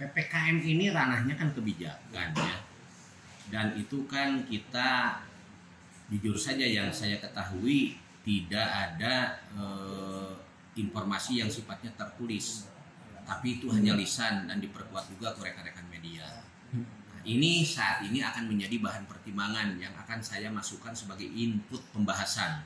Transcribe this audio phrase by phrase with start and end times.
[0.00, 2.56] PPKM ini ranahnya kan kebijakan ya.
[3.52, 5.20] Dan itu kan kita
[6.08, 10.32] jujur saja yang saya ketahui tidak ada eh,
[10.80, 12.68] informasi yang sifatnya tertulis.
[13.28, 16.28] Tapi itu hanya lisan dan diperkuat juga ke rekan-rekan media.
[17.20, 22.64] Ini saat ini akan menjadi bahan pertimbangan yang akan saya masukkan sebagai input pembahasan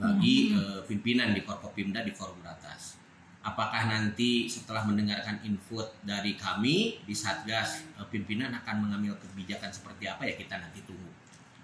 [0.00, 3.00] bagi eh, pimpinan di Forkopimda di forum atas
[3.40, 10.08] apakah nanti setelah mendengarkan input dari kami di Satgas eh, pimpinan akan mengambil kebijakan seperti
[10.08, 11.08] apa ya kita nanti tunggu.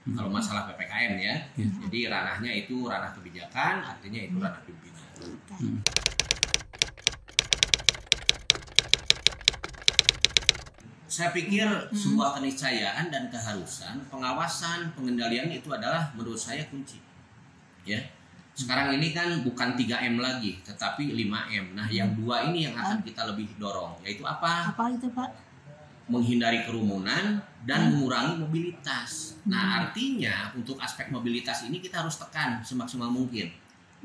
[0.07, 5.03] Kalau masalah PPKM ya, jadi ranahnya itu ranah kebijakan, artinya itu ranah pimpinan.
[11.07, 11.63] Saya pikir
[11.95, 16.99] sebuah keniscayaan dan keharusan pengawasan pengendalian itu adalah menurut saya kunci.
[17.87, 18.03] Ya,
[18.59, 21.79] sekarang ini kan bukan 3M lagi, tetapi 5M.
[21.79, 24.75] Nah, yang dua ini yang akan kita lebih dorong, yaitu apa?
[24.75, 25.31] Apa itu Pak?
[26.11, 29.39] Menghindari kerumunan dan mengurangi mobilitas.
[29.47, 33.55] Nah, artinya untuk aspek mobilitas ini kita harus tekan semaksimal mungkin.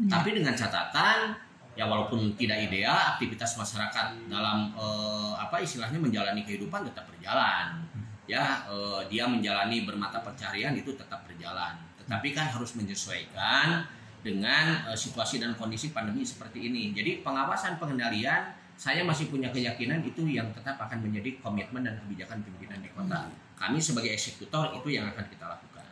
[0.06, 1.34] Tapi dengan catatan,
[1.76, 7.84] ya walaupun tidak ideal, aktivitas masyarakat dalam eh, apa istilahnya menjalani kehidupan tetap berjalan.
[8.30, 11.76] Ya, eh, dia menjalani bermata pencarian itu tetap berjalan.
[12.00, 13.88] Tetapi kan harus menyesuaikan
[14.22, 16.94] dengan uh, situasi dan kondisi pandemi seperti ini.
[16.94, 22.42] Jadi pengawasan pengendalian saya masih punya keyakinan itu yang tetap akan menjadi komitmen dan kebijakan
[22.42, 23.30] pimpinan di kota.
[23.58, 25.86] Kami sebagai eksekutor itu yang akan kita lakukan.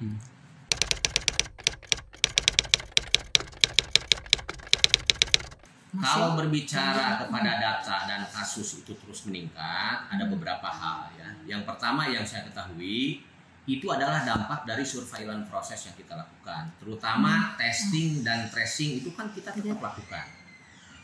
[5.90, 11.30] Kalau berbicara kepada data dan kasus itu terus meningkat, ada beberapa hal ya.
[11.50, 13.26] Yang pertama yang saya ketahui
[13.66, 19.34] itu adalah dampak dari surveillance proses yang kita lakukan, terutama testing dan tracing itu kan
[19.34, 20.26] kita tetap lakukan.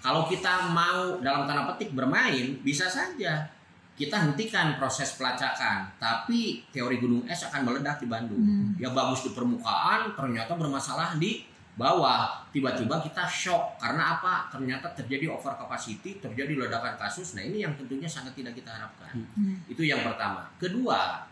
[0.06, 3.50] Kalau kita mau dalam tanda petik bermain, bisa saja
[3.98, 8.44] kita hentikan proses pelacakan, tapi teori gunung es akan meledak di Bandung.
[8.78, 12.48] Ya bagus di permukaan, ternyata bermasalah di bawah.
[12.52, 14.48] Tiba-tiba kita shock karena apa?
[14.48, 17.36] Ternyata terjadi over capacity, terjadi ledakan kasus.
[17.36, 19.12] Nah ini yang tentunya sangat tidak kita harapkan.
[19.68, 20.48] Itu yang pertama.
[20.56, 21.24] Kedua,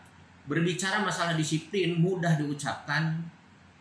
[0.44, 3.24] berbicara masalah disiplin mudah diucapkan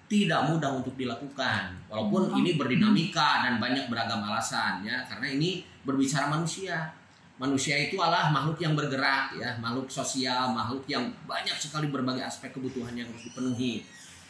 [0.07, 6.29] tidak mudah untuk dilakukan walaupun ini berdinamika dan banyak beragam alasan ya karena ini berbicara
[6.29, 6.91] manusia
[7.41, 12.53] manusia itu adalah makhluk yang bergerak ya makhluk sosial makhluk yang banyak sekali berbagai aspek
[12.53, 13.83] kebutuhan yang harus dipenuhi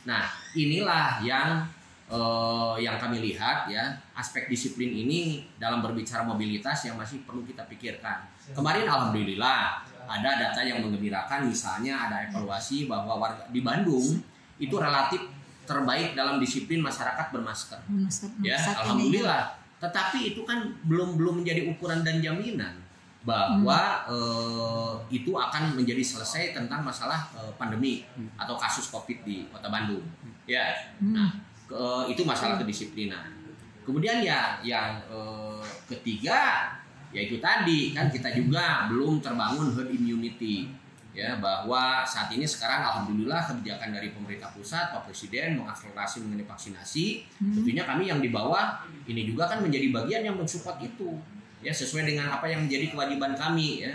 [0.07, 1.67] nah inilah yang
[2.11, 7.63] eh, yang kami lihat ya aspek disiplin ini dalam berbicara mobilitas yang masih perlu kita
[7.67, 8.27] pikirkan.
[8.51, 14.19] Kemarin alhamdulillah ada data yang mengembirakan misalnya ada evaluasi bahwa warga di Bandung
[14.59, 15.21] itu relatif
[15.63, 17.79] terbaik dalam disiplin masyarakat bermasker.
[17.87, 19.55] Masker, ya alhamdulillah.
[19.79, 22.83] Tetapi itu kan belum belum menjadi ukuran dan jaminan
[23.23, 28.03] bahwa eh, itu akan menjadi selesai tentang masalah eh, pandemi
[28.35, 30.03] atau kasus covid di kota Bandung.
[30.43, 31.31] Ya nah
[31.73, 33.33] ke- itu masalah kedisiplinan.
[33.81, 36.69] Kemudian ya yang eh, ketiga
[37.13, 40.69] yaitu tadi kan kita juga belum terbangun herd immunity
[41.13, 47.05] ya bahwa saat ini sekarang alhamdulillah kebijakan dari pemerintah pusat Pak Presiden mengakselerasi mengenai vaksinasi.
[47.37, 51.13] Tentunya kami yang di bawah ini juga kan menjadi bagian yang mensupport itu
[51.61, 53.93] ya sesuai dengan apa yang menjadi kewajiban kami ya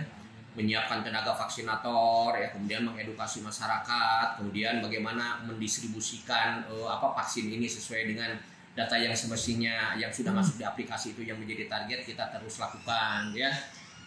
[0.59, 8.11] menyiapkan tenaga vaksinator ya kemudian mengedukasi masyarakat kemudian bagaimana mendistribusikan eh, apa vaksin ini sesuai
[8.11, 8.35] dengan
[8.75, 13.31] data yang semestinya yang sudah masuk di aplikasi itu yang menjadi target kita terus lakukan
[13.35, 13.51] ya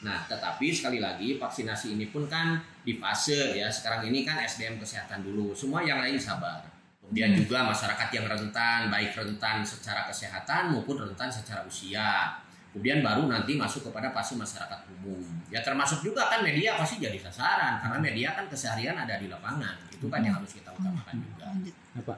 [0.01, 3.69] Nah, tetapi sekali lagi vaksinasi ini pun kan di fase ya.
[3.69, 5.53] Sekarang ini kan SDM kesehatan dulu.
[5.53, 6.65] Semua yang lain sabar.
[7.05, 12.33] Kemudian juga masyarakat yang rentan, baik rentan secara kesehatan maupun rentan secara usia.
[12.71, 15.19] Kemudian baru nanti masuk kepada fase masyarakat umum.
[15.51, 19.75] Ya termasuk juga kan media pasti jadi sasaran karena media kan keseharian ada di lapangan.
[19.91, 21.51] Itu kan yang harus kita utamakan juga.
[21.51, 21.75] Lanjut.
[21.99, 22.15] Apa?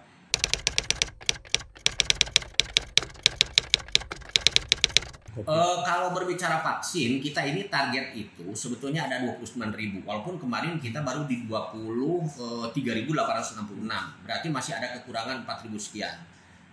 [5.34, 11.26] Eh, kalau berbicara vaksin, kita ini target itu sebetulnya ada 29.000 walaupun kemarin kita baru
[11.26, 13.58] di eh, 23.866.
[14.22, 16.14] Berarti masih ada kekurangan 4.000 sekian.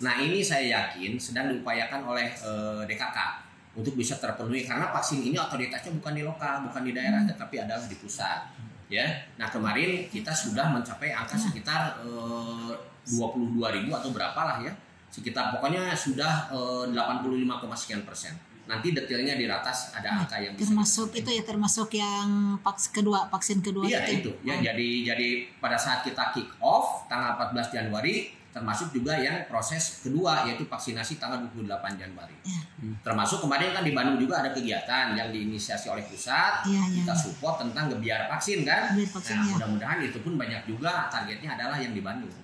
[0.04, 5.36] Nah, ini saya yakin sedang diupayakan oleh eh, DKK untuk bisa terpenuhi karena vaksin ini
[5.36, 8.50] otoritasnya bukan di lokal, bukan di daerah tetapi adalah di pusat.
[8.90, 9.06] Ya.
[9.38, 12.74] Nah, kemarin kita sudah mencapai angka sekitar eh,
[13.06, 14.72] 22.000 atau berapa lah ya.
[15.06, 18.34] Sekitar pokoknya sudah eh, 85, sekian persen.
[18.60, 23.26] nanti detailnya di atas ada angka yang bisa termasuk itu ya termasuk yang vaks kedua
[23.26, 24.30] vaksin kedua Iya itu.
[24.30, 24.62] itu ya Oh.
[24.62, 25.28] jadi jadi
[25.58, 31.22] pada saat kita kick off tanggal 14 Januari termasuk juga yang proses kedua yaitu vaksinasi
[31.22, 32.34] tanggal 28 Januari.
[32.42, 32.62] Iya.
[33.06, 37.14] Termasuk kemarin kan di Bandung juga ada kegiatan yang diinisiasi oleh pusat Iya, iya, kita
[37.14, 38.90] support tentang gebiar vaksin kan.
[38.98, 39.52] Gebiar vaksin, nah, iya.
[39.54, 42.34] mudah-mudahan itu pun banyak juga targetnya adalah yang di Bandung.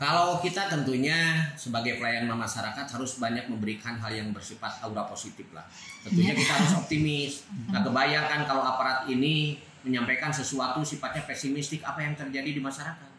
[0.00, 5.68] Kalau kita tentunya sebagai pelayan masyarakat harus banyak memberikan hal yang bersifat aura positif lah.
[6.00, 6.40] Tentunya Iya.
[6.40, 7.44] kita harus optimis.
[7.68, 13.10] Nah kebayangkan kalau aparat ini menyampaikan sesuatu sifatnya pesimistik apa yang terjadi di masyarakat.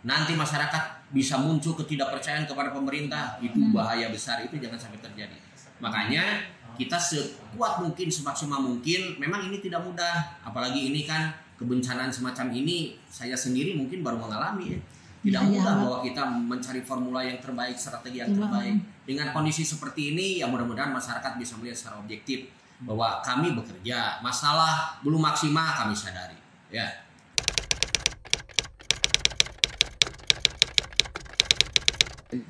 [0.00, 5.36] Nanti masyarakat bisa muncul ketidakpercayaan kepada pemerintah itu bahaya besar itu jangan sampai terjadi.
[5.78, 6.40] Makanya
[6.80, 11.28] kita sekuat mungkin semaksimal mungkin memang ini tidak mudah apalagi ini kan
[11.60, 14.80] kebencanaan semacam ini saya sendiri mungkin baru mengalami ya.
[15.20, 15.80] Tidak iya, mudah Pak.
[15.84, 18.74] bahwa kita mencari formula yang terbaik, strategi yang Iya, terbaik.
[19.04, 22.48] Dengan kondisi seperti ini, ya mudah-mudahan masyarakat bisa melihat secara objektif
[22.80, 26.38] bahwa kami bekerja, masalah belum maksimal kami sadari.
[26.70, 26.86] Ya,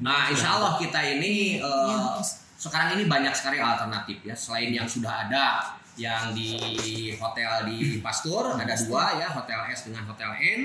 [0.05, 2.21] Nah, insya Allah kita ini Iya,
[2.61, 4.37] sekarang ini banyak sekali alternatif ya.
[4.37, 10.05] Selain yang sudah ada yang di hotel di Pastur ada dua ya, hotel S dengan
[10.13, 10.61] hotel N.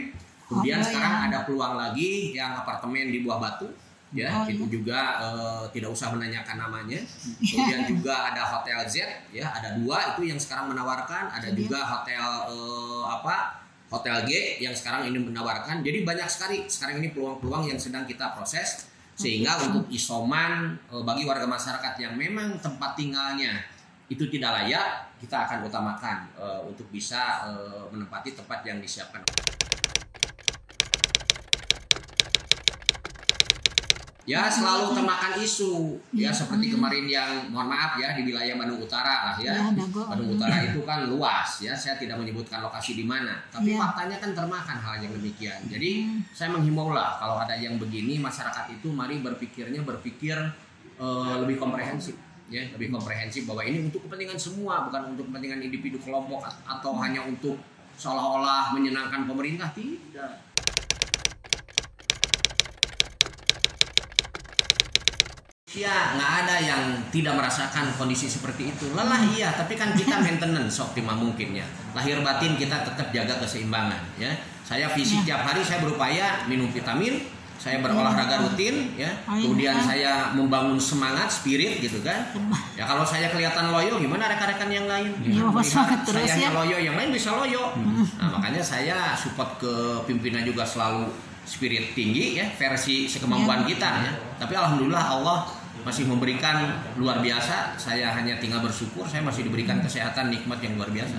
[0.45, 1.25] Kemudian Oh, sekarang iya.
[1.31, 3.71] ada peluang lagi yang apartemen di Buah Batu.
[4.15, 4.71] Ya, Oh, itu iya.
[4.71, 7.03] juga eh, tidak usah menanyakan namanya.
[7.51, 11.27] Kemudian juga ada hotel Z, ya ada dua itu yang sekarang menawarkan.
[11.29, 11.57] Ada Iya.
[11.59, 13.59] juga hotel eh, apa?
[13.85, 14.31] Hotel G
[14.63, 15.83] yang sekarang ini menawarkan.
[15.83, 21.27] Jadi banyak sekali sekarang ini peluang-peluang yang sedang kita proses sehingga untuk isoman eh, bagi
[21.27, 23.61] warga masyarakat yang memang tempat tinggalnya
[24.07, 29.21] itu tidak layak kita akan utamakan eh, untuk bisa eh, menempati tempat yang disiapkan.
[34.25, 36.29] Ya selalu termakan isu ya Iya.
[36.33, 39.53] seperti kemarin yang mohon maaf ya di wilayah Bandung Utara lah ya.
[39.53, 40.01] Ya, Dago.
[40.09, 43.85] Bandung Utara itu kan luas ya, saya tidak menyebutkan lokasi di mana, tapi Iya.
[43.85, 45.61] faktanya kan termakan hal yang demikian.
[45.69, 50.33] Jadi saya menghimbau lah kalau ada yang begini masyarakat itu mari berpikirnya berpikir
[50.95, 52.17] eh, lebih komprehensif
[52.49, 57.21] ya, lebih komprehensif bahwa ini untuk kepentingan semua bukan untuk kepentingan individu kelompok atau hanya
[57.21, 57.61] untuk
[57.93, 60.33] seolah-olah menyenangkan pemerintah tidak.
[65.75, 66.81] Ya, nggak ada yang
[67.11, 68.87] tidak merasakan kondisi seperti itu.
[68.91, 71.67] Lelah iya, tapi kan kita maintenance optimal mungkin ya.
[71.91, 74.31] Lahir batin kita tetap jaga keseimbangan ya.
[74.63, 77.21] Saya fisik tiap hari saya berupaya minum vitamin,
[77.55, 79.11] saya berolahraga rutin ya.
[79.27, 79.43] Oh, iya.
[79.43, 82.23] Kemudian saya membangun semangat spirit gitu kan.
[82.73, 85.11] Ya kalau saya kelihatan loyo gimana rekan-rekan yang lain?
[85.21, 86.49] Iya, Melihat semangat terus saya ya.
[86.51, 87.75] loyo, yang lain bisa loyo.
[88.15, 89.73] Nah, makanya saya support ke
[90.03, 91.11] pimpinan juga selalu
[91.43, 93.69] spirit tinggi ya, versi sekemampuan Iya.
[93.69, 94.11] kita ya.
[94.39, 95.39] Tapi alhamdulillah Allah
[95.83, 97.75] masih memberikan luar biasa.
[97.75, 101.17] Saya hanya tinggal bersyukur saya masih diberikan kesehatan nikmat yang luar biasa.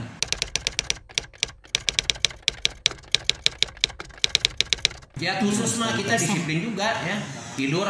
[5.16, 7.16] Ya khusus mah kita disiplin juga ya.
[7.56, 7.88] Tidur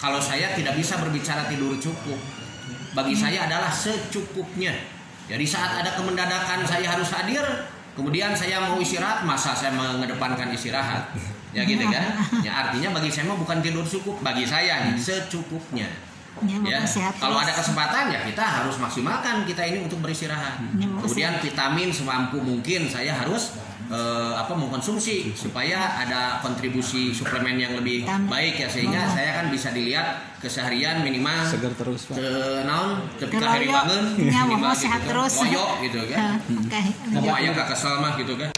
[0.00, 2.16] kalau saya tidak bisa berbicara tidur cukup.
[2.92, 4.72] Bagi saya adalah secukupnya.
[5.24, 7.40] Jadi saat ada kemendadakan saya harus hadir,
[7.96, 11.16] kemudian saya mau istirahat, masa saya mengedepankan istirahat?
[11.54, 12.04] Ya gitu kan?
[12.42, 15.86] Ya artinya bagi saya mah bukan tidur cukup, bagi saya nih secukupnya.
[16.42, 20.58] Ya, Ya, sehat kalau ada kesempatan ya kita harus maksimalkan kita ini untuk beristirahat.
[20.74, 23.54] Ya, Kemudian vitamin semampu mungkin saya harus
[23.86, 28.26] eh, apa mengkonsumsi supaya ada kontribusi suplemen yang lebih Vitamin.
[28.26, 29.14] baik ya sehingga Bapak.
[29.14, 30.06] saya kan bisa dilihat
[30.40, 32.28] keseharian minimal segar terus pak ke
[32.64, 35.08] naon ketika Ke hari bangun Ya, minimal Bapak sehat kan.
[35.12, 35.32] terus.
[35.38, 36.40] loyo gitu kan
[37.54, 38.50] gak kesel mah gitu kan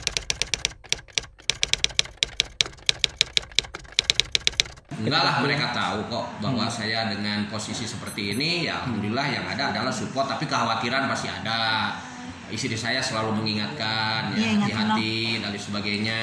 [5.06, 9.70] Enggak lah mereka tahu kok bahwa saya dengan posisi seperti ini ya alhamdulillah yang ada
[9.70, 11.94] adalah support tapi kekhawatiran pasti ada.
[12.46, 16.20] Istri saya selalu mengingatkan ya Iya, hati-hati dan lain sebagainya.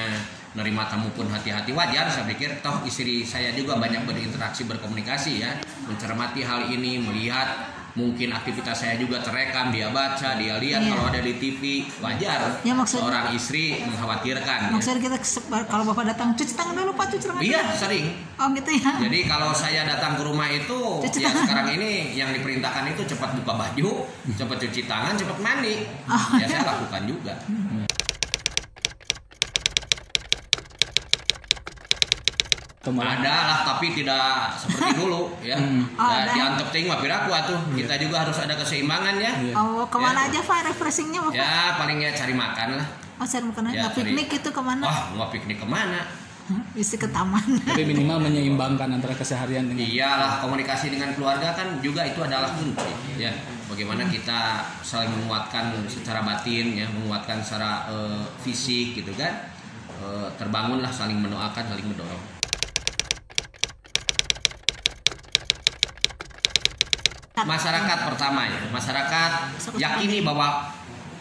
[0.54, 5.58] Nerima tamu pun hati-hati wajar saya pikir toh istri saya juga banyak berinteraksi berkomunikasi ya
[5.90, 10.90] mencermati hal ini melihat mungkin aktivitas saya juga terekam dia baca dia lihat Iya.
[10.90, 11.62] kalau ada di TV
[11.98, 14.70] wajar Ya, maksud- seorang istri mengkhawatirkan ya.
[14.70, 15.16] Maksudnya kita
[15.64, 17.78] kalau Bapak datang cuci tangan dulu Pak, cuci tangan iya dulu.
[17.78, 18.90] sering Oh gitu ya.
[18.98, 21.42] jadi kalau saya datang ke rumah itu Cuci ya tangan.
[21.44, 23.88] sekarang ini yang diperintahkan itu cepat buka baju,
[24.28, 25.86] cepat cuci tangan, cepat mandi.
[26.04, 27.34] Oh, ya saya lakukan juga.
[32.84, 35.56] Kemarin Ada lah tapi tidak seperti dulu ya.
[35.96, 36.32] Oh, Ya, ada.
[36.32, 37.58] diantep ting mah piraku atuh.
[37.72, 39.32] Kita juga harus ada keseimbangan ya.
[39.34, 39.54] Iya.
[39.56, 40.30] Oh, ke mana Ya.
[40.30, 41.34] aja Pak refreshingnya Bapak?
[41.34, 42.86] Ya paling ya cari makan lah.
[43.14, 44.82] Oh, saya bukan Ya, nggak piknik cari- itu ke mana?
[44.82, 46.00] Wah, mau piknik ke mana?
[46.74, 47.40] bisa ke taman.
[47.64, 52.84] Tapi minimal menyeimbangkan antara keseharian dengan Iyalah komunikasi dengan keluarga kan juga itu adalah kunci
[53.16, 53.32] ya.
[53.64, 59.48] Bagaimana kita saling menguatkan secara batin ya, menguatkan secara eh, fisik gitu kan.
[59.96, 62.33] Eh, terbangunlah saling mendoakan, saling mendorong.
[67.44, 69.30] Masyarakat pertama ya, masyarakat
[69.76, 70.72] yakini bahwa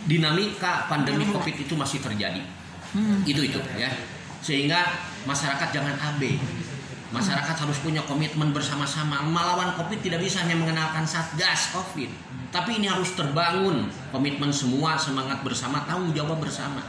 [0.08, 2.44] dinamika pandemi Covid itu masih terjadi.
[3.28, 3.92] Itu itu ya.
[4.44, 4.84] Sehingga
[5.24, 6.40] masyarakat jangan AB.
[7.14, 12.10] Masyarakat harus punya komitmen bersama-sama melawan Covid tidak bisa hanya mengenalkan satgas Covid.
[12.50, 16.82] Tapi ini harus terbangun komitmen semua semangat bersama tanggung jawab bersama.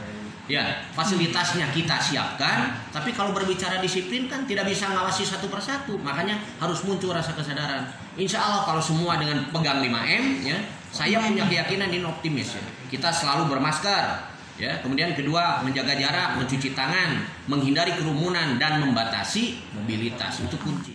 [0.45, 5.97] Ya, fasilitasnya kita siapkan, tapi kalau berbicara disiplin kan tidak bisa ngawasi satu persatu.
[5.97, 7.89] Makanya harus muncul rasa kesadaran.
[8.13, 10.57] Insya Allah kalau semua dengan pegang 5M ya,
[10.93, 12.63] saya punya keyakinan ini optimis ya.
[12.93, 14.85] Kita selalu bermasker, ya.
[14.85, 20.93] Kemudian kedua menjaga jarak, mencuci tangan, menghindari kerumunan dan membatasi mobilitas itu kunci.